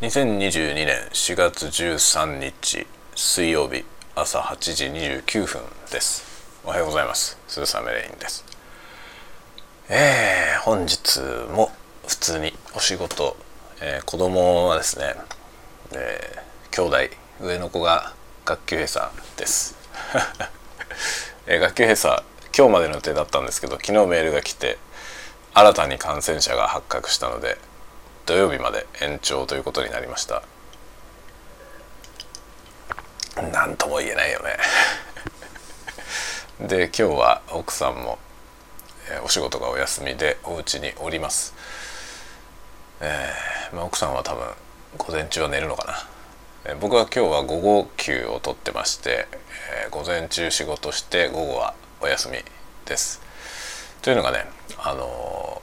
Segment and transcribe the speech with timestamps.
[0.00, 3.84] 2022年4月13日水曜日
[4.14, 5.60] 朝8時29分
[5.90, 6.22] です。
[6.64, 7.36] おはようございます。
[7.48, 8.44] スーサメレインです。
[9.88, 11.18] えー、本日
[11.52, 11.72] も
[12.06, 13.36] 普通にお仕事、
[13.80, 15.16] えー、子供はですね、
[15.90, 18.12] えー、兄弟上の子が
[18.44, 19.74] 学級閉鎖です。
[21.48, 22.22] えー、学級閉鎖
[22.56, 24.78] 今日までの予定だったんですけど昨日メールが来て
[25.54, 27.58] 新たに感染者が発覚したので
[28.28, 30.42] 土曜日まで延長ということになりました。
[33.54, 34.58] 何とも言えないよね。
[36.68, 38.18] で今日は奥さんも、
[39.08, 41.54] えー、お仕事がお休みでお家におります。
[43.00, 44.46] えー、まあ、奥さんは多分
[44.98, 46.06] 午前中は寝るのかな、
[46.66, 49.26] えー、僕は今日は午後休を取ってまして、
[49.70, 52.44] え午前中仕事して午後はお休み
[52.84, 53.22] です。
[54.02, 54.44] というのがね
[54.76, 55.62] あの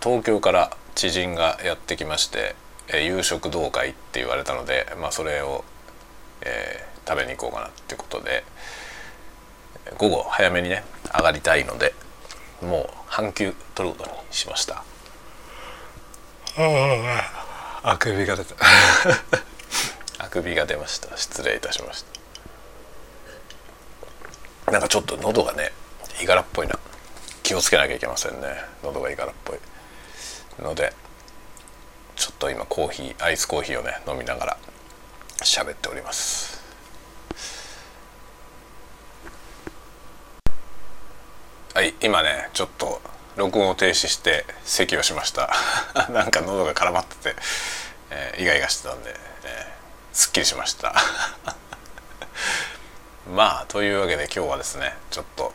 [0.00, 2.56] 東京から知人がやってきまして、
[2.88, 5.64] え夕食同会って言われたので、まあ、それを、
[6.40, 8.44] えー、食べに行こうかなっていうことで
[9.98, 11.94] 午後早めにね上がりたいので
[12.62, 14.82] もう半休取ることにしました。
[17.84, 18.54] あくびが出た
[20.18, 22.04] あくびが出ました失礼いたしまし
[24.64, 25.70] たなんかちょっと喉がね
[26.20, 26.76] いがらっぽいな
[27.44, 28.48] 気をつけなきゃいけませんね
[28.82, 29.58] 喉がいがらっぽい
[30.62, 30.92] ので
[32.16, 34.56] ちょっと今コーヒーアイスコーヒーをね飲みながら
[35.42, 36.58] 喋っております。
[41.74, 43.00] はい今ねちょっと
[43.36, 45.48] 録音を停止して咳をしました。
[46.10, 47.36] なんか喉が絡まってて、
[48.10, 49.14] えー、イガイガしてたんで、
[49.44, 50.92] えー、すっきりしました。
[53.32, 55.52] まあというわけで今日はですねちょっと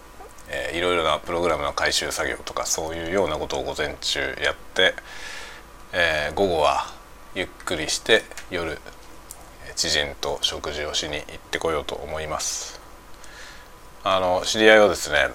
[0.49, 4.93] えー、いろいろなプログラムの回収作業とかそういうようなことを午前中やって、
[5.93, 6.93] えー、午後は
[7.35, 8.77] ゆっくりして夜
[9.75, 12.79] 知人と食事をしに行ってこようと思います。
[14.03, 15.29] あの知り合いはですね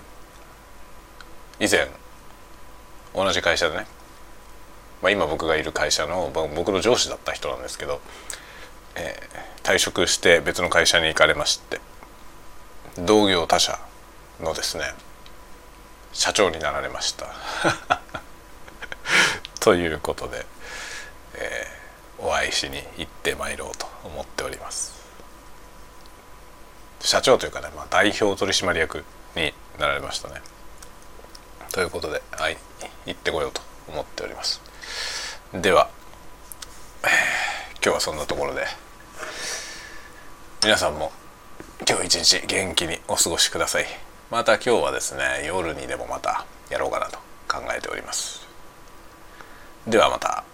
[1.59, 1.89] 以前
[3.15, 3.87] 同じ会社でね、
[5.03, 8.01] まあ、今僕がいる会社の僕の上司だった人なんですけど、
[8.95, 11.81] えー、退職して別の会社に行かれまして
[12.99, 13.79] 同業他社
[14.41, 14.95] のですね
[16.13, 17.27] 社長になられました。
[19.61, 20.47] ということで、
[21.35, 24.95] えー、お会いしに行ってまいろうと思っております。
[27.01, 29.05] 社長というかね、まあ、代表取締役
[29.37, 30.43] になられましたね。
[31.73, 32.57] ということではい
[33.07, 34.61] 行ってこようと思っております。
[35.53, 35.89] では、
[37.05, 37.11] えー、
[37.75, 38.67] 今日はそんなところで
[40.63, 41.13] 皆さんも
[41.89, 44.08] 今日一日元気にお過ごしください。
[44.31, 47.19] また今日はですね夜にでもまたやろうかなと
[47.49, 48.47] 考えております。
[49.87, 50.48] ではまた。